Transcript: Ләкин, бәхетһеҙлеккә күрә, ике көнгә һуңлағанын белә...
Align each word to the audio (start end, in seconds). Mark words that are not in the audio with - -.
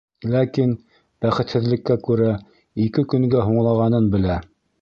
Ләкин, 0.35 0.71
бәхетһеҙлеккә 1.25 1.99
күрә, 2.09 2.31
ике 2.87 3.07
көнгә 3.15 3.47
һуңлағанын 3.51 4.13
белә... 4.17 4.41